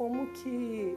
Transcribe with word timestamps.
como 0.00 0.32
que 0.32 0.96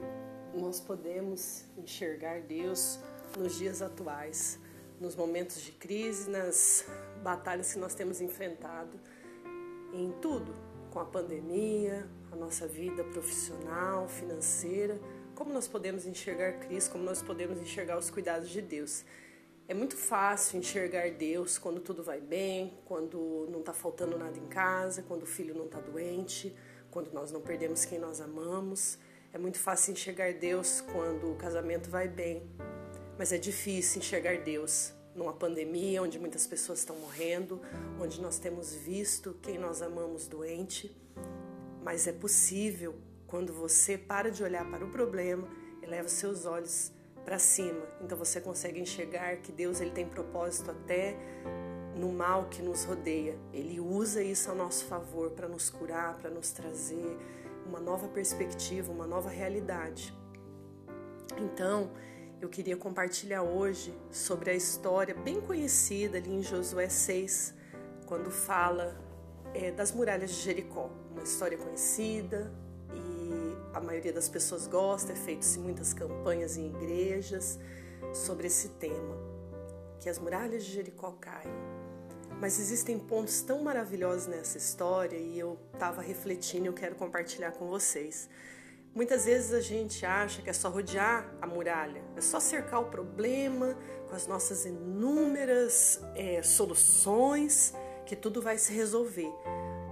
nós 0.54 0.80
podemos 0.80 1.66
enxergar 1.78 2.40
Deus 2.40 2.98
nos 3.38 3.58
dias 3.58 3.82
atuais, 3.82 4.58
nos 4.98 5.14
momentos 5.14 5.60
de 5.60 5.74
crise, 5.74 6.30
nas 6.30 6.86
batalhas 7.22 7.74
que 7.74 7.80
nós 7.80 7.94
temos 7.94 8.22
enfrentado, 8.22 8.98
em 9.92 10.10
tudo, 10.22 10.56
com 10.90 11.02
a 11.02 11.06
pandemia, 11.06 12.08
a 12.32 12.38
nossa 12.38 12.66
vida 12.66 13.04
profissional, 13.04 14.08
financeira, 14.08 14.98
como 15.36 15.52
nós 15.52 15.68
podemos 15.68 16.06
enxergar 16.06 16.54
Cristo, 16.60 16.94
como 16.94 17.04
nós 17.04 17.22
podemos 17.22 17.60
enxergar 17.60 17.98
os 17.98 18.10
cuidados 18.10 18.48
de 18.50 18.62
Deus. 18.62 19.04
É 19.68 19.74
muito 19.74 19.98
fácil 19.98 20.60
enxergar 20.60 21.12
Deus 21.12 21.58
quando 21.58 21.82
tudo 21.82 22.04
vai 22.04 22.22
bem, 22.22 22.80
quando 22.86 23.50
não 23.52 23.60
está 23.60 23.74
faltando 23.74 24.18
nada 24.18 24.40
em 24.40 24.48
casa, 24.48 25.04
quando 25.04 25.24
o 25.24 25.26
filho 25.26 25.54
não 25.54 25.66
está 25.66 25.82
doente, 25.82 26.56
quando 26.94 27.12
nós 27.12 27.32
não 27.32 27.42
perdemos 27.42 27.84
quem 27.86 27.98
nós 27.98 28.22
amamos. 28.22 29.00
É 29.34 29.38
muito 29.40 29.58
fácil 29.58 29.94
enxergar 29.94 30.32
Deus 30.34 30.80
quando 30.80 31.32
o 31.32 31.36
casamento 31.36 31.90
vai 31.90 32.08
bem, 32.08 32.48
mas 33.18 33.34
é 33.34 33.38
difícil 33.40 34.00
enxergar 34.00 34.44
Deus 34.44 34.94
numa 35.16 35.34
pandemia 35.34 36.04
onde 36.04 36.20
muitas 36.20 36.46
pessoas 36.46 36.80
estão 36.80 36.96
morrendo, 36.98 37.60
onde 38.00 38.22
nós 38.22 38.38
temos 38.38 38.76
visto 38.76 39.36
quem 39.42 39.58
nós 39.58 39.82
amamos 39.82 40.28
doente. 40.28 40.96
Mas 41.82 42.06
é 42.06 42.12
possível 42.12 42.96
quando 43.26 43.52
você 43.52 43.98
para 43.98 44.30
de 44.30 44.44
olhar 44.44 44.64
para 44.70 44.86
o 44.86 44.92
problema 44.92 45.48
e 45.82 45.88
leva 45.88 46.08
seus 46.08 46.46
olhos 46.46 46.92
para 47.26 47.40
cima. 47.40 47.88
Então 48.02 48.16
você 48.16 48.40
consegue 48.40 48.80
enxergar 48.80 49.38
que 49.38 49.52
Deus 49.52 49.82
ele 49.82 49.92
tem 49.92 50.08
propósito 50.08 50.70
até 50.70 51.18
no 51.96 52.12
mal 52.12 52.46
que 52.46 52.62
nos 52.62 52.84
rodeia. 52.84 53.38
Ele 53.52 53.80
usa 53.80 54.24
isso 54.24 54.52
a 54.52 54.56
nosso 54.56 54.86
favor 54.86 55.32
para 55.32 55.48
nos 55.48 55.70
curar, 55.70 56.18
para 56.18 56.30
nos 56.30 56.52
trazer 56.52 57.18
uma 57.66 57.80
nova 57.80 58.08
perspectiva, 58.08 58.92
uma 58.92 59.08
nova 59.08 59.30
realidade. 59.30 60.14
Então, 61.38 61.92
eu 62.42 62.50
queria 62.50 62.76
compartilhar 62.76 63.42
hoje 63.42 63.94
sobre 64.12 64.52
a 64.52 64.54
história 64.54 65.16
bem 65.16 65.40
conhecida 65.40 66.18
ali 66.18 66.30
em 66.30 66.44
Josué 66.44 66.90
6, 66.90 67.54
quando 68.06 68.30
fala 68.30 68.96
é, 69.54 69.72
das 69.72 69.92
muralhas 69.92 70.32
de 70.32 70.42
Jericó. 70.42 70.90
Uma 71.12 71.24
história 71.24 71.58
conhecida 71.58 72.52
e 72.94 73.56
a 73.74 73.80
maioria 73.80 74.12
das 74.12 74.28
pessoas 74.28 74.68
gosta, 74.68 75.14
é 75.14 75.16
feito-se 75.16 75.58
muitas 75.58 75.94
campanhas 75.94 76.58
em 76.58 76.68
igrejas 76.68 77.60
sobre 78.14 78.48
esse 78.48 78.70
tema, 78.70 79.16
que 80.00 80.10
as 80.10 80.20
muralhas 80.20 80.66
de 80.66 80.74
Jericó 80.74 81.12
caem. 81.20 81.73
Mas 82.40 82.60
existem 82.60 83.00
pontos 83.00 83.42
tão 83.42 83.64
maravilhosos 83.64 84.28
nessa 84.28 84.58
história 84.58 85.18
e 85.18 85.40
eu 85.40 85.58
estava 85.74 86.02
refletindo 86.02 86.66
e 86.66 86.68
eu 86.68 86.74
quero 86.74 86.96
compartilhar 86.96 87.52
com 87.52 87.68
vocês. 87.68 88.30
Muitas 88.94 89.26
vezes 89.26 89.54
a 89.54 89.62
gente 89.62 90.06
acha 90.06 90.42
que 90.42 90.50
é 90.50 90.54
só 90.54 90.70
rodear 90.70 91.28
a 91.42 91.48
muralha, 91.48 92.04
é 92.16 92.22
só 92.22 92.40
cercar 92.40 92.80
o 92.82 92.86
problema 92.86 93.76
com 94.08 94.16
as 94.16 94.28
nossas 94.28 94.66
inúmeras 94.66 96.00
é, 96.16 96.44
soluções, 96.44 97.74
que 98.06 98.16
tudo 98.16 98.42
vai 98.42 98.58
se 98.58 98.72
resolver. 98.72 99.32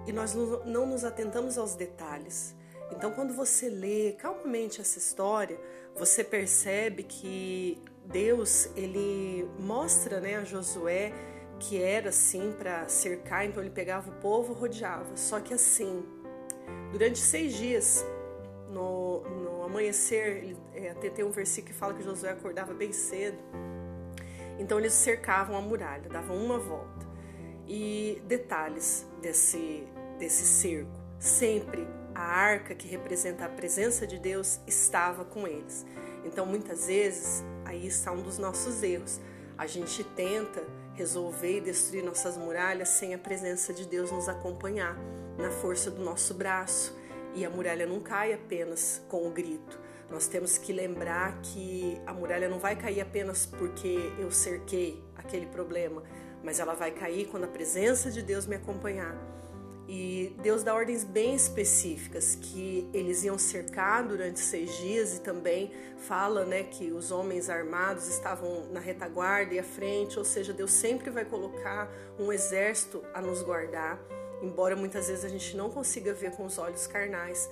E 0.06 0.12
nós 0.12 0.36
não 0.66 0.86
nos 0.86 1.04
atentamos 1.04 1.58
aos 1.58 1.76
detalhes. 1.76 2.56
Então, 2.92 3.12
quando 3.12 3.34
você 3.34 3.70
lê 3.70 4.12
calmamente 4.14 4.82
essa 4.82 5.00
história, 5.00 5.60
você 5.96 6.24
percebe 6.24 7.04
que 7.04 7.82
Deus 8.06 8.70
ele 8.76 9.50
mostra 9.58 10.20
né, 10.20 10.36
a 10.36 10.44
Josué 10.44 11.14
que 11.62 11.82
era 11.82 12.10
assim 12.10 12.52
para 12.58 12.90
cercar, 12.90 13.46
então 13.46 13.62
ele 13.62 13.70
pegava 13.70 14.10
o 14.10 14.14
povo, 14.14 14.52
rodeava. 14.52 15.16
Só 15.16 15.40
que 15.40 15.54
assim, 15.54 16.04
durante 16.92 17.20
seis 17.20 17.54
dias, 17.54 18.04
no, 18.70 19.22
no 19.22 19.64
amanhecer, 19.64 20.44
ele, 20.44 20.58
é, 20.74 20.90
até 20.90 21.10
tem 21.10 21.24
um 21.24 21.30
versículo 21.30 21.72
que 21.72 21.80
fala 21.80 21.94
que 21.94 22.04
Josué 22.04 22.32
acordava 22.32 22.74
bem 22.74 22.92
cedo. 22.92 23.38
Então 24.58 24.80
eles 24.80 24.94
cercavam 24.94 25.56
a 25.56 25.62
muralha, 25.62 26.10
davam 26.10 26.36
uma 26.36 26.58
volta. 26.58 27.08
E 27.68 28.22
detalhes 28.26 29.08
desse, 29.22 29.88
desse 30.18 30.44
cerco: 30.44 30.92
sempre 31.20 31.88
a 32.14 32.22
arca 32.22 32.74
que 32.74 32.88
representa 32.88 33.46
a 33.46 33.50
presença 33.50 34.08
de 34.08 34.18
Deus 34.18 34.60
estava 34.66 35.24
com 35.24 35.48
eles. 35.48 35.86
Então 36.26 36.46
muitas 36.46 36.88
vezes 36.88 37.44
aí 37.66 37.86
está 37.86 38.12
um 38.12 38.22
dos 38.22 38.40
nossos 38.40 38.82
erros. 38.82 39.22
A 39.62 39.68
gente 39.68 40.04
tenta 40.04 40.64
resolver 40.96 41.58
e 41.58 41.62
destruir 41.62 42.04
nossas 42.04 42.36
muralhas 42.36 42.90
sem 42.90 43.14
a 43.14 43.18
presença 43.20 43.72
de 43.72 43.86
Deus 43.86 44.12
nos 44.12 44.28
acompanhar 44.28 44.98
na 45.38 45.52
força 45.52 45.92
do 45.92 46.04
nosso 46.04 46.34
braço. 46.34 46.98
E 47.36 47.46
a 47.46 47.50
muralha 47.52 47.86
não 47.86 48.00
cai 48.00 48.34
apenas 48.34 49.06
com 49.08 49.28
o 49.28 49.30
grito. 49.30 49.80
Nós 50.10 50.26
temos 50.26 50.58
que 50.58 50.74
lembrar 50.74 51.40
que 51.44 52.02
a 52.08 52.12
muralha 52.12 52.50
não 52.50 52.58
vai 52.58 52.76
cair 52.76 53.02
apenas 53.02 53.46
porque 53.46 54.12
eu 54.18 54.32
cerquei 54.32 55.00
aquele 55.16 55.46
problema, 55.46 56.02
mas 56.44 56.60
ela 56.60 56.74
vai 56.74 56.90
cair 56.90 57.28
quando 57.28 57.44
a 57.44 57.48
presença 57.48 58.10
de 58.10 58.24
Deus 58.24 58.48
me 58.48 58.56
acompanhar. 58.56 59.16
E 59.94 60.34
Deus 60.42 60.64
dá 60.64 60.74
ordens 60.74 61.04
bem 61.04 61.36
específicas 61.36 62.36
que 62.36 62.90
eles 62.94 63.26
iam 63.26 63.38
cercar 63.38 64.08
durante 64.08 64.40
seis 64.40 64.78
dias 64.78 65.18
e 65.18 65.20
também 65.20 65.70
fala 65.98 66.46
né, 66.46 66.64
que 66.64 66.94
os 66.94 67.12
homens 67.12 67.50
armados 67.50 68.08
estavam 68.08 68.68
na 68.72 68.80
retaguarda 68.80 69.54
e 69.54 69.60
à 69.60 69.64
frente, 69.64 70.18
ou 70.18 70.24
seja, 70.24 70.54
Deus 70.54 70.72
sempre 70.72 71.10
vai 71.10 71.26
colocar 71.26 71.92
um 72.18 72.32
exército 72.32 73.04
a 73.14 73.22
nos 73.22 73.44
guardar, 73.44 74.00
embora 74.42 74.78
muitas 74.78 75.10
vezes 75.10 75.26
a 75.26 75.28
gente 75.28 75.58
não 75.58 75.70
consiga 75.70 76.14
ver 76.14 76.32
com 76.38 76.46
os 76.46 76.58
olhos 76.58 76.88
carnais. 76.88 77.50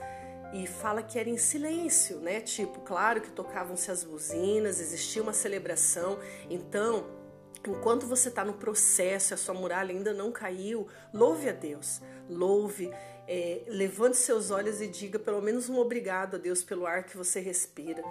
E 0.54 0.66
fala 0.66 1.04
que 1.04 1.20
era 1.20 1.30
em 1.30 1.38
silêncio, 1.38 2.20
né? 2.20 2.40
Tipo, 2.40 2.80
claro 2.80 3.20
que 3.20 3.32
tocavam-se 3.32 3.92
as 3.92 4.06
buzinas, 4.06 4.80
existia 4.80 5.22
uma 5.22 5.34
celebração, 5.34 6.18
então 6.50 7.06
Enquanto 7.68 8.06
você 8.06 8.30
está 8.30 8.46
no 8.46 8.54
processo, 8.54 9.34
a 9.34 9.38
sua 9.38 9.54
muralha 9.54 9.92
ainda 9.92 10.14
não 10.14 10.32
caiu, 10.32 10.88
louve 11.14 11.50
a 11.50 11.52
Deus, 11.52 12.02
louve, 12.30 12.90
é, 13.28 13.64
levante 13.68 14.18
seus 14.18 14.50
olhos 14.50 14.82
e 14.82 14.88
diga 14.88 15.20
pelo 15.20 15.42
menos 15.42 15.70
um 15.70 15.78
obrigado 15.78 16.36
a 16.36 16.38
Deus 16.38 16.64
pelo 16.64 16.86
ar 16.86 17.04
que 17.04 17.18
você 17.18 17.40
respira. 17.40 18.02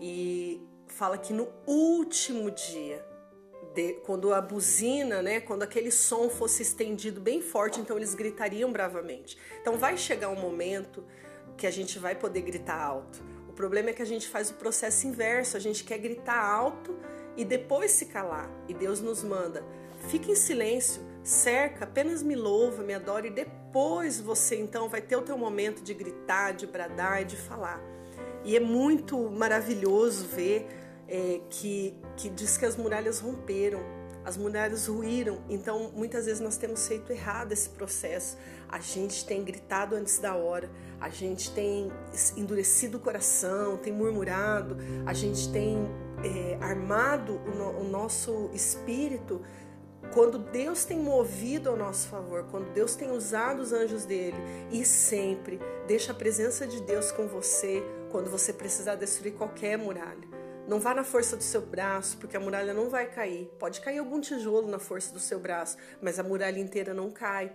E 0.00 0.60
fala 0.86 1.18
que 1.18 1.32
no 1.32 1.48
último 1.66 2.50
dia, 2.50 3.04
de, 3.74 3.94
quando 4.04 4.32
a 4.32 4.40
buzina, 4.40 5.20
né, 5.20 5.40
quando 5.40 5.62
aquele 5.62 5.90
som 5.90 6.30
fosse 6.30 6.62
estendido 6.62 7.20
bem 7.20 7.42
forte, 7.42 7.80
então 7.80 7.96
eles 7.96 8.14
gritariam 8.14 8.72
bravamente. 8.72 9.36
Então 9.60 9.76
vai 9.76 9.96
chegar 9.96 10.30
um 10.30 10.40
momento 10.40 11.04
que 11.56 11.66
a 11.66 11.70
gente 11.70 11.98
vai 11.98 12.14
poder 12.14 12.40
gritar 12.40 12.80
alto. 12.80 13.22
O 13.48 13.52
problema 13.52 13.90
é 13.90 13.92
que 13.92 14.02
a 14.02 14.06
gente 14.06 14.26
faz 14.28 14.50
o 14.50 14.54
processo 14.54 15.06
inverso, 15.06 15.56
a 15.56 15.60
gente 15.60 15.84
quer 15.84 15.98
gritar 15.98 16.42
alto 16.42 16.96
e 17.36 17.44
depois 17.44 17.90
se 17.90 18.06
calar. 18.06 18.50
E 18.68 18.74
Deus 18.74 19.00
nos 19.00 19.22
manda: 19.22 19.64
fique 20.08 20.30
em 20.30 20.34
silêncio, 20.34 21.02
cerca, 21.22 21.84
apenas 21.84 22.22
me 22.22 22.34
louva, 22.34 22.82
me 22.82 22.94
adora 22.94 23.26
e 23.26 23.30
depois 23.30 24.20
você 24.20 24.56
então 24.56 24.88
vai 24.88 25.00
ter 25.00 25.16
o 25.16 25.22
teu 25.22 25.38
momento 25.38 25.82
de 25.82 25.94
gritar, 25.94 26.52
de 26.52 26.66
bradar 26.66 27.22
e 27.22 27.24
de 27.24 27.36
falar. 27.36 27.80
E 28.44 28.56
é 28.56 28.60
muito 28.60 29.18
maravilhoso 29.30 30.26
ver 30.26 30.66
é, 31.08 31.40
que, 31.48 31.94
que 32.16 32.28
diz 32.28 32.56
que 32.56 32.66
as 32.66 32.76
muralhas 32.76 33.20
romperam, 33.20 33.80
as 34.24 34.36
muralhas 34.36 34.86
ruíram. 34.86 35.40
Então, 35.48 35.90
muitas 35.94 36.26
vezes 36.26 36.40
nós 36.40 36.56
temos 36.56 36.86
feito 36.86 37.12
errado 37.12 37.52
esse 37.52 37.68
processo. 37.68 38.36
A 38.68 38.80
gente 38.80 39.24
tem 39.24 39.44
gritado 39.44 39.94
antes 39.94 40.18
da 40.18 40.34
hora, 40.34 40.70
a 41.00 41.08
gente 41.08 41.50
tem 41.52 41.92
endurecido 42.36 42.98
o 42.98 43.00
coração, 43.00 43.76
tem 43.76 43.92
murmurado, 43.92 44.76
a 45.06 45.12
gente 45.12 45.52
tem 45.52 45.86
é, 46.24 46.58
armado 46.60 47.34
o, 47.34 47.50
no, 47.50 47.80
o 47.80 47.84
nosso 47.84 48.50
espírito 48.52 49.42
quando 50.12 50.38
Deus 50.38 50.84
tem 50.84 50.98
movido 50.98 51.70
ao 51.70 51.76
nosso 51.76 52.08
favor, 52.08 52.44
quando 52.50 52.72
Deus 52.72 52.94
tem 52.94 53.10
usado 53.10 53.60
os 53.60 53.72
anjos 53.72 54.04
dele 54.04 54.36
e 54.70 54.84
sempre 54.84 55.58
deixa 55.88 56.12
a 56.12 56.14
presença 56.14 56.66
de 56.66 56.80
Deus 56.82 57.10
com 57.10 57.26
você 57.26 57.82
quando 58.10 58.30
você 58.30 58.52
precisar 58.52 58.94
destruir 58.94 59.34
qualquer 59.34 59.76
muralha. 59.76 60.43
Não 60.66 60.80
vá 60.80 60.94
na 60.94 61.04
força 61.04 61.36
do 61.36 61.42
seu 61.42 61.60
braço, 61.60 62.16
porque 62.16 62.36
a 62.36 62.40
muralha 62.40 62.72
não 62.72 62.88
vai 62.88 63.06
cair. 63.10 63.52
Pode 63.58 63.82
cair 63.82 63.98
algum 63.98 64.18
tijolo 64.18 64.66
na 64.66 64.78
força 64.78 65.12
do 65.12 65.20
seu 65.20 65.38
braço, 65.38 65.76
mas 66.00 66.18
a 66.18 66.22
muralha 66.22 66.58
inteira 66.58 66.94
não 66.94 67.10
cai. 67.10 67.54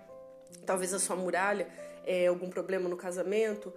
Talvez 0.64 0.94
a 0.94 1.00
sua 1.00 1.16
muralha 1.16 1.68
é 2.06 2.28
algum 2.28 2.50
problema 2.50 2.88
no 2.88 2.96
casamento, 2.96 3.74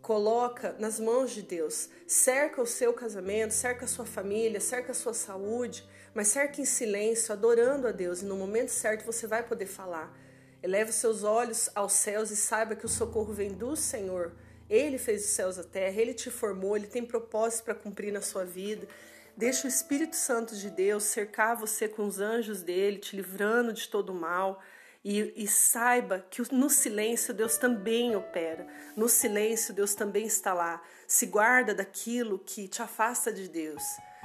coloca 0.00 0.76
nas 0.78 1.00
mãos 1.00 1.32
de 1.32 1.42
Deus. 1.42 1.88
Cerca 2.06 2.62
o 2.62 2.66
seu 2.66 2.92
casamento, 2.92 3.52
cerca 3.52 3.86
a 3.86 3.88
sua 3.88 4.06
família, 4.06 4.60
cerca 4.60 4.92
a 4.92 4.94
sua 4.94 5.12
saúde, 5.12 5.84
mas 6.14 6.28
cerca 6.28 6.60
em 6.60 6.64
silêncio, 6.64 7.32
adorando 7.32 7.88
a 7.88 7.92
Deus, 7.92 8.22
e 8.22 8.24
no 8.24 8.36
momento 8.36 8.68
certo 8.68 9.04
você 9.04 9.26
vai 9.26 9.42
poder 9.42 9.66
falar. 9.66 10.16
Eleva 10.62 10.90
os 10.90 10.96
seus 10.96 11.24
olhos 11.24 11.68
aos 11.74 11.92
céus 11.92 12.30
e 12.30 12.36
saiba 12.36 12.76
que 12.76 12.86
o 12.86 12.88
socorro 12.88 13.32
vem 13.32 13.52
do 13.52 13.74
Senhor. 13.76 14.32
Ele 14.68 14.98
fez 14.98 15.24
os 15.24 15.30
céus 15.30 15.56
e 15.56 15.60
a 15.60 15.64
terra, 15.64 16.00
ele 16.00 16.14
te 16.14 16.30
formou, 16.30 16.76
ele 16.76 16.86
tem 16.86 17.04
propósito 17.04 17.64
para 17.64 17.74
cumprir 17.74 18.12
na 18.12 18.20
sua 18.20 18.44
vida. 18.44 18.88
Deixa 19.36 19.66
o 19.66 19.68
Espírito 19.68 20.16
Santo 20.16 20.56
de 20.56 20.70
Deus 20.70 21.04
cercar 21.04 21.56
você 21.56 21.88
com 21.88 22.06
os 22.06 22.20
anjos 22.20 22.62
dele, 22.62 22.98
te 22.98 23.14
livrando 23.14 23.72
de 23.72 23.88
todo 23.88 24.14
mal. 24.14 24.62
E, 25.04 25.32
e, 25.36 25.46
saiba 25.46 26.26
que 26.28 26.42
no 26.52 26.68
silêncio 26.68 27.32
Deus 27.32 27.56
também 27.56 28.16
opera, 28.16 28.66
no 28.96 29.08
silêncio 29.08 29.72
Deus 29.72 29.94
também 29.94 30.26
está 30.26 30.52
lá. 30.52 30.82
Se 31.06 31.26
guarda 31.26 31.72
daquilo 31.72 32.40
que 32.40 32.66
te 32.66 32.82
afasta 32.82 33.32
de 33.32 33.48
Deus, 33.48 33.84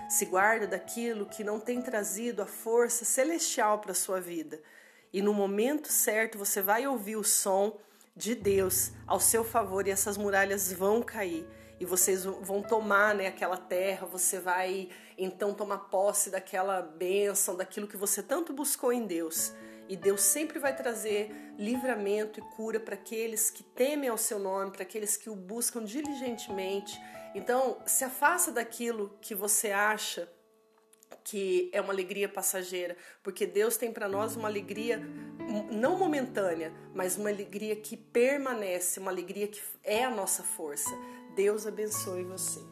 se 0.09 0.25
guarda 0.25 0.65
daquilo 0.65 1.27
que 1.27 1.43
não 1.43 1.59
tem 1.59 1.83
trazido 1.83 2.41
a 2.41 2.47
força 2.47 3.05
celestial 3.05 3.77
para 3.77 3.91
a 3.91 3.95
sua 3.95 4.19
vida. 4.19 4.59
E 5.13 5.21
no 5.21 5.35
momento 5.35 5.89
certo 5.89 6.39
você 6.39 6.63
vai 6.63 6.87
ouvir 6.87 7.15
o 7.15 7.23
som 7.23 7.79
de 8.15 8.35
Deus 8.35 8.91
ao 9.07 9.19
seu 9.19 9.43
favor 9.43 9.87
e 9.87 9.91
essas 9.91 10.17
muralhas 10.17 10.71
vão 10.71 11.01
cair 11.01 11.47
e 11.81 11.85
vocês 11.85 12.23
vão 12.23 12.61
tomar 12.61 13.15
né, 13.15 13.25
aquela 13.25 13.57
terra, 13.57 14.05
você 14.05 14.39
vai 14.39 14.87
então 15.17 15.51
tomar 15.51 15.79
posse 15.89 16.29
daquela 16.29 16.79
bênção, 16.79 17.55
daquilo 17.55 17.87
que 17.87 17.97
você 17.97 18.21
tanto 18.21 18.53
buscou 18.53 18.93
em 18.93 19.07
Deus. 19.07 19.51
E 19.89 19.97
Deus 19.97 20.21
sempre 20.21 20.59
vai 20.59 20.75
trazer 20.75 21.31
livramento 21.57 22.39
e 22.39 22.43
cura 22.55 22.79
para 22.79 22.93
aqueles 22.93 23.49
que 23.49 23.63
temem 23.63 24.09
ao 24.09 24.17
seu 24.17 24.37
nome, 24.37 24.69
para 24.69 24.83
aqueles 24.83 25.17
que 25.17 25.27
o 25.27 25.35
buscam 25.35 25.83
diligentemente. 25.83 27.01
Então, 27.33 27.79
se 27.87 28.03
afasta 28.03 28.51
daquilo 28.51 29.17
que 29.19 29.33
você 29.33 29.71
acha 29.71 30.31
que 31.23 31.69
é 31.73 31.81
uma 31.81 31.93
alegria 31.93 32.27
passageira, 32.29 32.95
porque 33.23 33.45
Deus 33.45 33.77
tem 33.77 33.91
para 33.91 34.07
nós 34.07 34.35
uma 34.35 34.47
alegria 34.47 35.01
não 35.71 35.97
momentânea, 35.97 36.73
mas 36.93 37.17
uma 37.17 37.29
alegria 37.29 37.75
que 37.75 37.97
permanece, 37.97 38.99
uma 38.99 39.11
alegria 39.11 39.47
que 39.47 39.61
é 39.83 40.03
a 40.03 40.09
nossa 40.09 40.43
força. 40.43 40.91
Deus 41.35 41.65
abençoe 41.65 42.23
você. 42.23 42.70